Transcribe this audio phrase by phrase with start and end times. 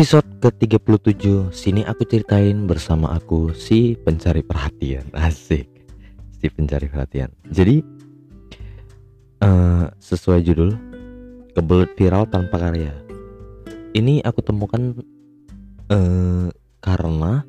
[0.00, 5.04] Episode ke-37 Sini aku ceritain bersama aku Si pencari perhatian.
[5.28, 5.68] Asik.
[6.40, 7.28] Si pencari perhatian.
[7.44, 7.84] Jadi
[9.44, 10.72] uh, Sesuai judul
[11.52, 12.96] Kebelut viral tanpa karya.
[13.92, 15.04] Ini aku temukan
[15.92, 16.48] uh,
[16.80, 17.44] Karena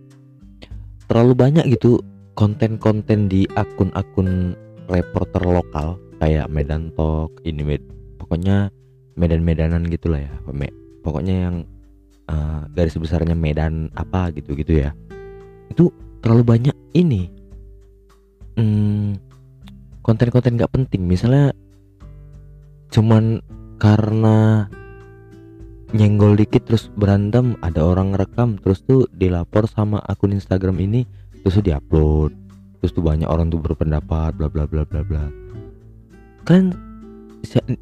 [1.07, 2.03] Terlalu banyak gitu
[2.35, 4.59] Konten-konten di akun-akun
[4.91, 7.79] Reporter lokal Kayak Medan Talk Ini med
[8.19, 8.67] Pokoknya
[9.15, 10.35] Medan-medanan gitulah ya
[10.99, 11.63] Pokoknya yang
[12.31, 14.95] uh, garis besarnya Medan apa gitu gitu ya.
[15.67, 15.91] Itu
[16.23, 17.27] terlalu banyak ini
[18.55, 19.17] konten
[20.01, 21.07] konten-konten gak penting.
[21.07, 21.53] Misalnya
[22.91, 23.39] cuman
[23.79, 24.67] karena
[25.91, 31.03] nyenggol dikit terus berantem ada orang rekam terus tuh dilapor sama akun Instagram ini
[31.43, 32.31] terus tuh diupload
[32.79, 35.25] terus tuh banyak orang tuh berpendapat bla bla bla bla bla.
[36.47, 36.75] Kan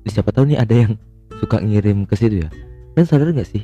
[0.05, 0.93] siapa tahu nih ada yang
[1.39, 2.49] suka ngirim ke situ ya.
[2.97, 3.63] Kan sadar nggak sih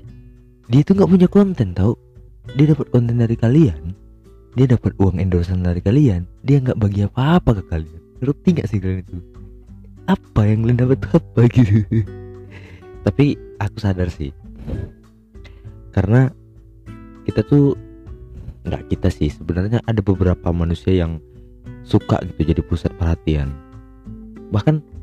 [0.66, 1.94] dia itu nggak punya konten tau.
[2.58, 3.94] Dia dapat konten dari kalian.
[4.58, 6.26] Dia dapat uang endorsement dari kalian.
[6.42, 8.02] Dia nggak bagi apa-apa ke kalian.
[8.22, 9.18] Ngerti nggak sih kalian itu?
[10.10, 11.86] Apa yang kalian dapat apa gitu.
[13.06, 13.26] Tapi
[13.62, 14.34] aku sadar sih.
[15.94, 16.30] Karena
[17.30, 17.78] kita tuh
[18.66, 19.30] nggak kita sih.
[19.30, 21.22] Sebenarnya ada beberapa manusia yang
[21.86, 23.54] suka gitu jadi pusat perhatian.
[24.50, 24.95] Bahkan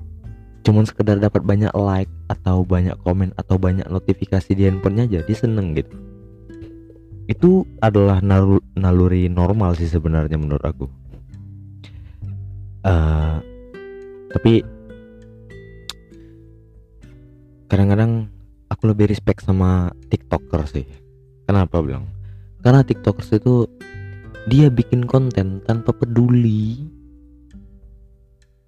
[0.63, 5.75] cuman sekedar dapat banyak like atau banyak komen atau banyak notifikasi di handphonenya jadi seneng
[5.75, 5.95] gitu.
[7.27, 8.23] Itu adalah
[8.79, 10.87] naluri normal sih sebenarnya menurut aku.
[12.83, 13.39] Uh,
[14.35, 14.63] tapi
[17.71, 18.27] kadang-kadang
[18.71, 20.87] aku lebih respect sama tiktoker sih.
[21.47, 22.07] Kenapa bilang?
[22.63, 23.67] Karena tiktokers itu
[24.47, 26.91] dia bikin konten tanpa peduli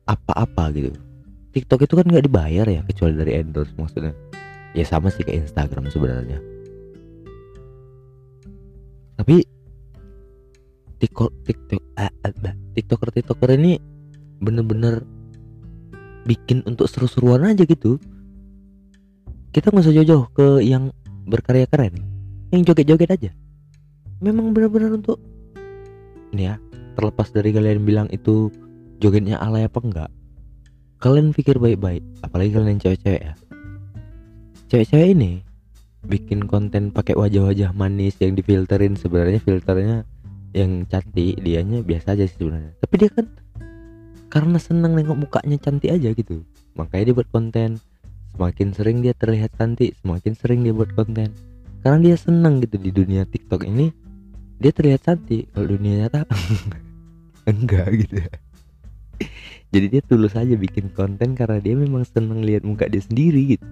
[0.06, 1.13] apa-apa gitu
[1.54, 4.10] TikTok itu kan nggak dibayar ya kecuali dari endorse maksudnya.
[4.74, 6.42] Ya sama sih kayak Instagram sebenarnya.
[9.14, 9.46] Tapi
[10.98, 12.10] TikTok TikTok eh,
[12.74, 13.78] TikToker TikToker ini
[14.42, 15.06] bener-bener
[16.26, 18.02] bikin untuk seru-seruan aja gitu.
[19.54, 20.90] Kita nggak usah jauh-jauh ke yang
[21.30, 21.94] berkarya keren
[22.50, 23.30] yang joget-joget aja.
[24.18, 25.22] Memang benar-benar untuk
[26.34, 26.58] ini ya
[26.98, 28.50] terlepas dari kalian bilang itu
[28.98, 30.10] jogetnya alay apa enggak
[31.04, 33.36] kalian pikir baik-baik apalagi kalian cewek-cewek ya.
[34.72, 35.44] Cewek-cewek ini
[36.08, 40.08] bikin konten pakai wajah-wajah manis yang difilterin sebenarnya filternya
[40.56, 42.72] yang cantik dianya biasa aja sih sebenarnya.
[42.80, 43.28] Tapi dia kan
[44.32, 46.40] karena seneng nengok mukanya cantik aja gitu.
[46.72, 47.76] Makanya dia buat konten.
[48.32, 51.36] Semakin sering dia terlihat cantik semakin sering dia buat konten.
[51.84, 53.92] Karena dia seneng gitu di dunia TikTok ini
[54.56, 55.52] dia terlihat cantik.
[55.52, 56.24] Kalau dunia nyata
[57.52, 58.32] enggak gitu ya
[59.74, 63.66] jadi dia tulus aja bikin konten karena dia memang seneng lihat muka dia sendiri gitu.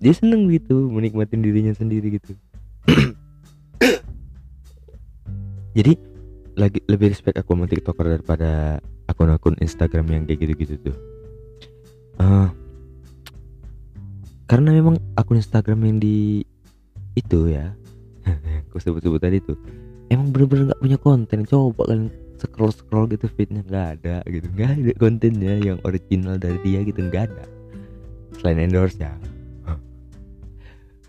[0.00, 2.32] Dia seneng gitu menikmatin dirinya sendiri gitu.
[5.76, 5.92] Jadi
[6.54, 8.78] lagi lebih respect aku sama tiktoker daripada
[9.10, 10.96] akun-akun Instagram yang kayak gitu-gitu tuh.
[12.20, 12.48] Uh,
[14.46, 16.46] karena memang akun Instagram yang di
[17.18, 17.74] itu ya
[18.70, 19.58] aku sebut-sebut tadi tuh
[20.14, 21.38] emang bener-bener nggak punya konten.
[21.46, 22.10] Coba kalian
[22.44, 24.46] scroll scroll gitu fitnya nggak ada gitu.
[24.52, 27.44] Nggak ada kontennya yang original dari dia gitu nggak ada.
[28.36, 29.16] Selain endorse ya.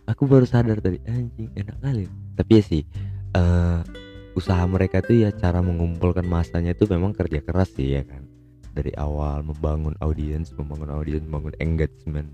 [0.05, 2.05] Aku baru sadar tadi anjing enak kali.
[2.37, 2.83] Tapi ya sih
[3.33, 3.81] uh,
[4.37, 8.21] usaha mereka tuh ya cara mengumpulkan masanya itu memang kerja keras sih ya kan.
[8.75, 12.29] Dari awal membangun audiens membangun audiens membangun engagement.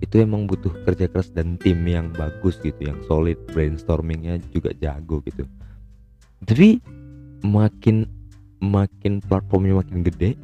[0.00, 3.36] Itu emang butuh kerja keras dan tim yang bagus gitu yang solid.
[3.52, 5.44] Brainstormingnya juga jago gitu.
[6.42, 6.80] Tapi
[7.44, 8.06] makin
[8.62, 10.38] makin platformnya makin gede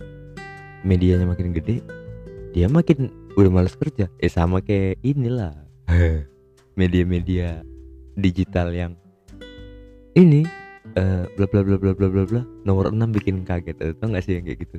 [0.83, 1.79] medianya makin gede
[2.53, 4.11] dia makin udah males kerja.
[4.19, 5.55] Eh sama kayak inilah.
[6.81, 7.62] Media-media
[8.19, 8.93] digital yang
[10.19, 10.43] ini
[10.99, 13.78] uh, bla bla bla bla bla bla bla nomor 6 bikin kaget.
[13.78, 14.78] Atau nggak sih yang kayak gitu?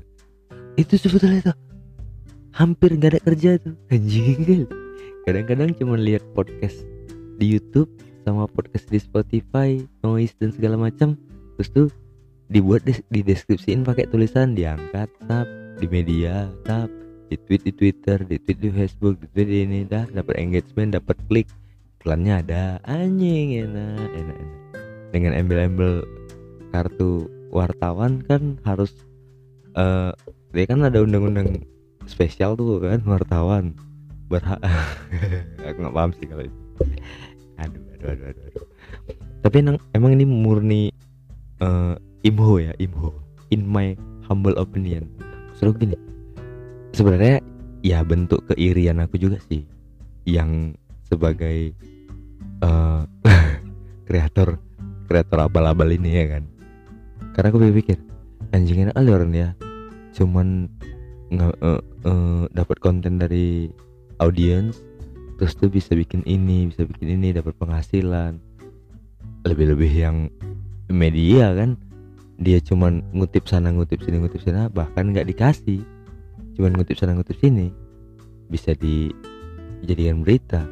[0.75, 1.57] Itu sebetulnya tuh.
[2.55, 3.75] Hampir nggak ada kerja tuh.
[3.93, 4.67] Anjing.
[5.27, 6.83] Kadang-kadang cuma lihat podcast
[7.39, 7.87] di YouTube
[8.27, 11.15] sama podcast di Spotify noise dan segala macam.
[11.55, 11.87] Terus tuh
[12.49, 15.47] dibuat di, di deskripsiin pakai tulisan diangkat tap
[15.77, 16.89] di media tap
[17.29, 20.97] di tweet di Twitter di tweet di Facebook di tweet di ini dah dapat engagement
[20.97, 21.47] dapat klik
[21.99, 22.63] iklannya ada.
[22.87, 24.57] Anjing enak enak enak.
[25.11, 26.07] Dengan embel-embel
[26.71, 28.93] kartu wartawan kan harus
[29.75, 30.15] uh,
[30.55, 31.67] dia kan ada undang-undang
[32.07, 33.75] spesial tuh kan wartawan.
[34.31, 34.61] Berhak.
[35.67, 36.59] Aku nggak paham sih kalau itu.
[37.59, 38.65] Aduh aduh aduh aduh, aduh.
[39.43, 40.83] tapi emang, emang ini murni
[41.59, 43.15] uh, imho ya imho.
[43.49, 43.95] In my
[44.27, 45.07] humble opinion.
[45.57, 45.97] Seru gini.
[46.93, 47.41] Sebenarnya
[47.81, 49.63] ya bentuk keirian aku juga sih.
[50.27, 50.77] Yang
[51.07, 51.73] sebagai
[52.61, 53.07] uh,
[54.07, 54.61] kreator
[55.09, 56.43] kreator abal-abal ini ya kan.
[57.33, 57.97] Karena aku pikir
[58.53, 59.55] anjingnya alur ya.
[60.13, 60.69] Cuman
[61.29, 63.69] nge uh, uh, dapat konten dari
[64.17, 64.81] audiens
[65.37, 68.37] terus tuh bisa bikin ini bisa bikin ini dapat penghasilan.
[69.47, 70.27] Lebih-lebih yang
[70.91, 71.79] media kan
[72.39, 75.83] dia cuman ngutip sana ngutip sini ngutip sana bahkan nggak dikasih.
[76.55, 77.67] Cuman ngutip sana ngutip sini.
[78.47, 80.63] Bisa dijadikan berita.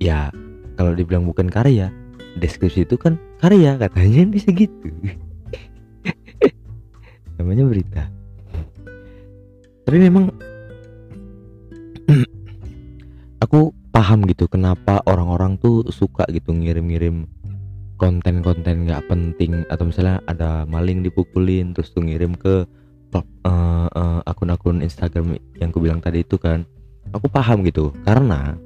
[0.00, 0.32] Ya
[0.80, 1.92] kalau dibilang bukan karya
[2.40, 4.88] deskripsi itu kan karya katanya bisa gitu.
[7.36, 8.02] Namanya berita.
[9.84, 10.32] Tapi memang
[13.44, 17.28] aku paham gitu kenapa orang-orang tuh suka gitu ngirim-ngirim
[17.94, 22.66] konten-konten nggak penting atau misalnya ada maling dipukulin terus tuh ngirim ke
[23.14, 26.66] uh, uh, akun-akun Instagram yang aku bilang tadi itu kan
[27.14, 27.94] aku paham gitu.
[28.02, 28.58] Karena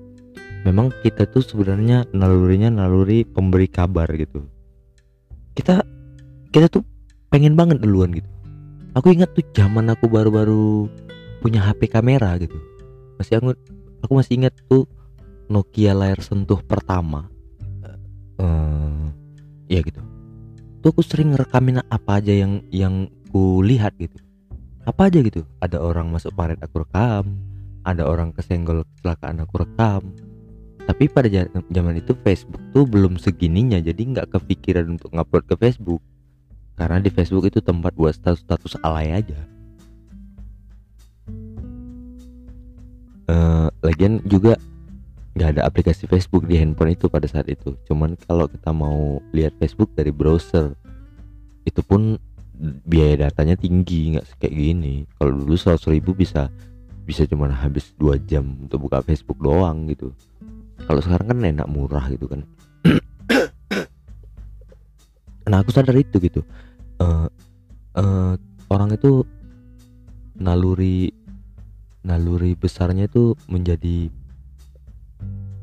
[0.64, 4.44] memang kita tuh sebenarnya nalurinya naluri pemberi kabar gitu.
[5.52, 5.84] Kita
[6.48, 6.82] kita tuh
[7.28, 8.28] pengen banget duluan gitu.
[8.96, 10.88] Aku ingat tuh zaman aku baru-baru
[11.44, 12.56] punya HP kamera gitu.
[13.20, 13.52] Masih aku
[14.00, 14.88] aku masih ingat tuh
[15.48, 17.28] Nokia layar sentuh pertama
[19.68, 20.00] ya gitu.
[20.80, 24.16] Tuh aku sering ngerekamin apa aja yang yang ku lihat gitu.
[24.88, 25.44] Apa aja gitu.
[25.60, 27.36] Ada orang masuk paret aku rekam.
[27.84, 30.02] Ada orang kesenggol kecelakaan aku rekam.
[30.88, 31.28] Tapi pada
[31.68, 36.00] zaman itu Facebook tuh belum segininya jadi nggak kepikiran untuk ngupload ke Facebook.
[36.80, 39.36] Karena di Facebook itu tempat buat status-status alay aja.
[43.28, 44.56] Uh, lagian juga
[45.38, 47.78] nggak ada aplikasi Facebook di handphone itu pada saat itu.
[47.86, 50.74] Cuman kalau kita mau lihat Facebook dari browser
[51.62, 52.18] itu pun
[52.82, 55.06] biaya datanya tinggi nggak kayak gini.
[55.14, 56.50] Kalau dulu seratus ribu bisa
[57.06, 60.10] bisa cuma habis dua jam untuk buka Facebook doang gitu.
[60.90, 62.42] Kalau sekarang kan enak murah gitu kan.
[65.48, 66.44] Nah aku sadar itu gitu.
[67.00, 67.24] Uh,
[67.96, 68.36] uh,
[68.68, 69.24] orang itu
[70.36, 71.08] naluri
[72.04, 74.12] naluri besarnya itu menjadi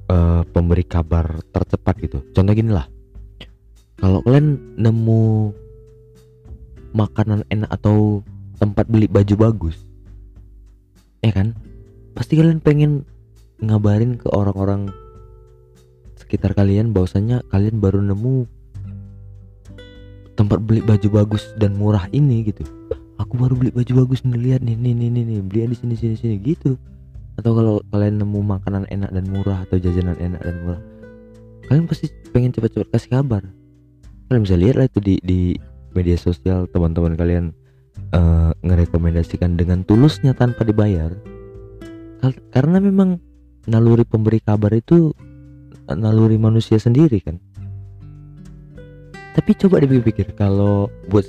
[0.09, 2.19] uh, pemberi kabar tercepat gitu.
[2.33, 2.87] Contoh gini lah.
[3.95, 5.55] Kalau kalian nemu
[6.95, 8.23] makanan enak atau
[8.55, 9.75] tempat beli baju bagus
[11.25, 11.57] ya kan?
[12.13, 13.03] Pasti kalian pengen
[13.59, 14.93] ngabarin ke orang-orang
[16.15, 18.45] sekitar kalian bahwasanya kalian baru nemu
[20.35, 22.63] tempat beli baju bagus dan murah ini gitu.
[23.15, 25.95] Aku baru beli baju bagus nih lihat nih nih nih nih, nih beli di sini
[25.95, 26.75] sini sini gitu
[27.35, 30.81] atau kalau kalian nemu makanan enak dan murah atau jajanan enak dan murah
[31.67, 33.43] kalian pasti pengen cepat-cepat kasih kabar.
[34.29, 35.39] Kalian bisa lihat lah itu di di
[35.93, 37.45] media sosial teman-teman kalian
[38.13, 41.13] uh, ngerekomendasikan dengan tulusnya tanpa dibayar.
[42.49, 43.21] Karena memang
[43.69, 45.13] naluri pemberi kabar itu
[45.89, 47.37] naluri manusia sendiri kan.
[49.35, 51.27] Tapi coba dipikir kalau buat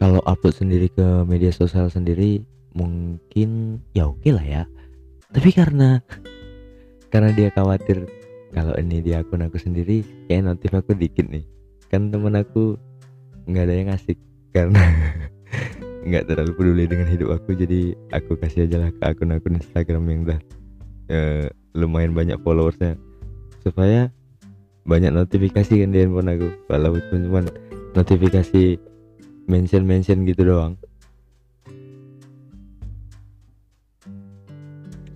[0.00, 2.40] kalau upload sendiri ke media sosial sendiri
[2.72, 4.62] mungkin ya oke okay lah ya
[5.32, 5.98] tapi karena
[7.08, 8.04] karena dia khawatir
[8.52, 11.44] kalau ini di akun aku sendiri kayak notif aku dikit nih.
[11.88, 12.76] Kan temen aku
[13.48, 14.20] nggak ada yang asik
[14.52, 14.80] karena
[16.08, 17.56] nggak terlalu peduli dengan hidup aku.
[17.56, 20.40] Jadi aku kasih aja lah ke akun-akun Instagram yang udah
[21.08, 23.00] uh, lumayan banyak followersnya.
[23.64, 24.12] Supaya
[24.84, 26.48] banyak notifikasi kan di handphone aku.
[26.68, 27.40] Kalau cuma
[27.96, 28.76] notifikasi
[29.48, 30.76] mention mention gitu doang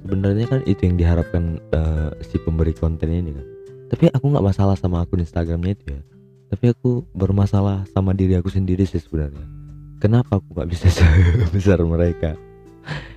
[0.06, 3.46] sebenarnya kan itu yang diharapkan uh, si pemberi konten ini kan.
[3.90, 6.00] Tapi aku nggak masalah sama akun Instagramnya itu ya.
[6.46, 9.42] Tapi aku bermasalah sama diri aku sendiri sih sebenarnya.
[9.98, 10.86] Kenapa aku nggak bisa
[11.50, 12.38] sebesar mereka?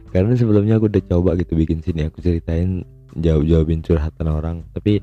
[0.09, 2.81] Karena sebelumnya aku udah coba gitu bikin sini aku ceritain
[3.13, 4.57] jawab-jawabin curhatan orang.
[4.73, 4.97] Tapi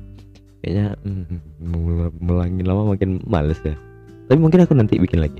[0.59, 3.79] kayaknya mm, melangin lama makin males ya.
[4.27, 5.39] Tapi mungkin aku nanti bikin lagi.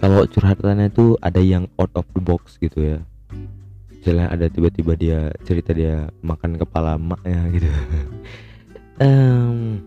[0.00, 2.98] Kalau curhatannya itu ada yang out of the box gitu ya
[3.98, 7.68] misalnya ada tiba-tiba dia cerita dia makan kepala maknya gitu.
[8.98, 9.78] Um,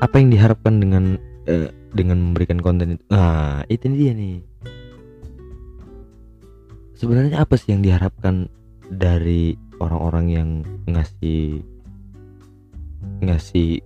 [0.00, 3.04] apa yang diharapkan dengan uh, dengan memberikan konten itu?
[3.12, 4.40] Nah itu dia nih.
[6.96, 8.48] Sebenarnya apa sih yang diharapkan
[8.88, 10.48] dari orang-orang yang
[10.88, 11.60] ngasih
[13.20, 13.84] ngasih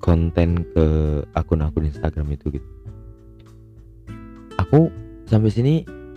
[0.00, 0.86] konten ke
[1.36, 2.68] akun-akun Instagram itu gitu?
[4.56, 4.88] Aku
[5.28, 5.74] sampai sini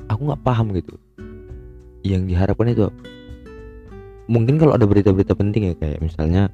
[0.10, 0.98] aku nggak paham gitu.
[2.02, 2.90] Yang diharapkan itu
[4.30, 6.54] mungkin kalau ada berita-berita penting ya kayak misalnya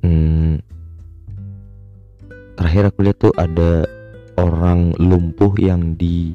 [0.00, 0.56] hmm,
[2.56, 3.84] terakhir aku lihat tuh ada
[4.40, 6.32] orang lumpuh yang di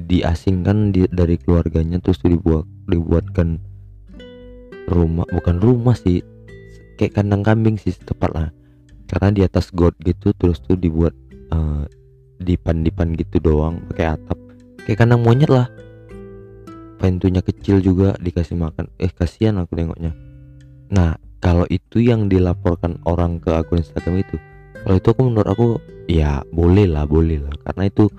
[0.00, 3.60] diasingkan di, dari keluarganya terus dibuat dibuatkan
[4.88, 6.24] rumah bukan rumah sih
[6.96, 8.48] kayak kandang kambing sih tepat lah.
[9.10, 11.10] Karena di atas got gitu terus tuh dibuat
[11.50, 11.82] uh,
[12.40, 14.38] dipan-dipan gitu doang pakai atap
[14.90, 15.70] kayak kandang monyet lah.
[16.98, 18.90] Pintunya kecil juga dikasih makan.
[18.98, 20.10] Eh kasihan aku nengoknya.
[20.90, 24.34] Nah kalau itu yang dilaporkan orang ke akun Instagram itu
[24.82, 25.68] kalau itu aku menurut aku
[26.10, 27.54] ya boleh lah boleh lah.
[27.62, 28.10] Karena itu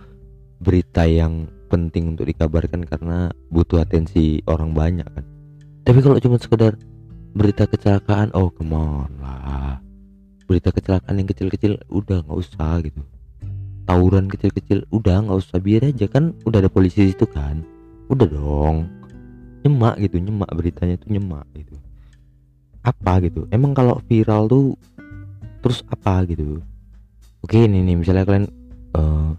[0.64, 5.28] berita yang penting untuk dikabarkan karena butuh atensi orang banyak kan.
[5.84, 6.80] Tapi kalau cuma sekedar
[7.36, 9.84] berita kecelakaan oh come lah.
[10.48, 13.04] Berita kecelakaan yang kecil-kecil udah nggak usah gitu
[13.86, 14.86] tawuran kecil-kecil.
[14.94, 17.64] Udah nggak usah biar aja kan udah ada polisi itu kan?
[18.12, 18.90] Udah dong.
[19.62, 21.76] Nyemak gitu nyemak beritanya tuh nyemak gitu.
[22.82, 23.46] Apa gitu?
[23.54, 24.74] Emang kalau viral tuh
[25.62, 26.62] terus apa gitu?
[27.42, 28.46] Oke ini nih misalnya kalian
[28.98, 29.34] uh,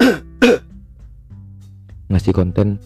[2.12, 2.80] ngasih konten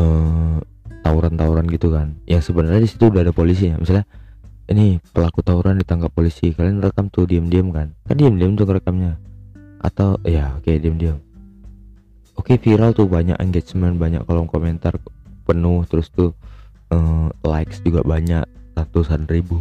[0.00, 0.60] uh,
[1.04, 2.16] tawuran-tawuran gitu kan?
[2.24, 3.76] Yang sebenarnya di situ udah ada polisi ya.
[3.76, 4.08] Misalnya
[4.64, 6.56] ini pelaku tawuran ditangkap polisi.
[6.56, 7.92] Kalian rekam tuh diam-diam kan?
[8.08, 9.20] Kan diam-diam tuh rekamnya
[9.84, 11.20] atau ya oke okay, diam-diam.
[12.34, 14.96] Oke okay, viral tuh banyak engagement banyak kolom komentar
[15.44, 16.32] penuh terus tuh
[16.88, 19.60] uh, likes juga banyak ratusan ribu.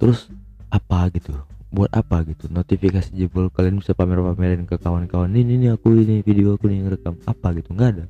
[0.00, 0.32] Terus
[0.72, 1.36] apa gitu?
[1.70, 2.48] Buat apa gitu?
[2.48, 6.88] Notifikasi jebol kalian bisa pamer-pamerin ke kawan-kawan ini nih aku ini video aku nih yang
[6.90, 7.76] rekam apa gitu?
[7.76, 8.04] Nggak ada.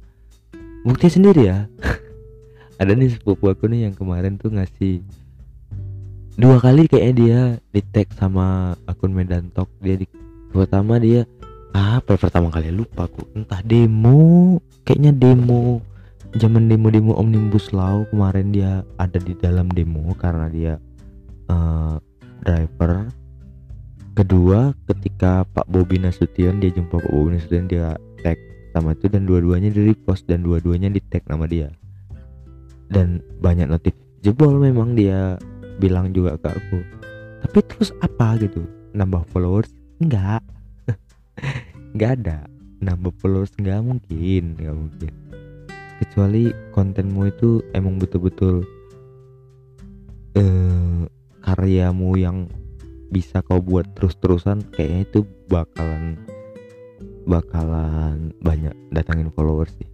[0.86, 1.68] Bukti sendiri ya.
[2.80, 5.04] Ada nih sepupu aku nih yang kemarin tuh ngasih
[6.38, 7.40] dua kali kayaknya dia
[7.74, 9.70] di tag sama akun Medan Talk.
[9.82, 10.06] Dia di
[10.50, 11.26] pertama dia
[11.74, 13.26] apa pertama kali lupa aku.
[13.34, 15.82] Entah demo kayaknya demo
[16.38, 20.74] zaman demo-demo omnibus law kemarin dia ada di dalam demo karena dia
[21.50, 21.98] uh,
[22.46, 23.10] driver.
[24.14, 28.38] Kedua ketika Pak Bobi Nasution dia jumpa Pak Bobi Nasution dia tag
[28.70, 31.70] sama itu dan dua-duanya di repost dan dua-duanya di tag nama dia.
[32.90, 35.38] Dan banyak notif jebol memang dia
[35.80, 37.00] bilang juga ke aku
[37.40, 38.62] tapi terus apa gitu?
[38.92, 39.72] Nambah followers?
[39.98, 40.44] Enggak
[41.96, 42.38] enggak ada.
[42.80, 45.12] Nambah followers enggak mungkin enggak mungkin.
[46.00, 48.64] Kecuali kontenmu itu emang betul-betul
[50.36, 51.02] eh,
[51.44, 52.48] karyamu yang
[53.10, 55.20] bisa kau buat terus-terusan kayaknya itu
[55.50, 56.14] bakalan
[57.26, 59.88] bakalan banyak datangin followers sih.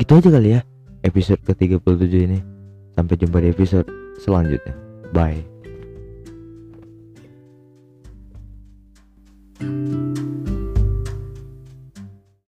[0.00, 0.60] Gitu aja kali ya
[1.04, 2.40] episode ke-37 ini.
[2.96, 3.84] Sampai jumpa di episode
[4.20, 4.74] selanjutnya.
[5.14, 5.55] Bye